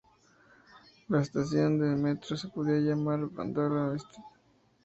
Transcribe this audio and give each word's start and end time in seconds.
La 1.09 1.21
estación 1.21 1.77
de 1.77 1.95
metro 1.95 2.35
se 2.35 2.47
podría 2.47 2.79
llamar 2.79 3.27
Badalona 3.27 3.95
Est. 3.95 4.09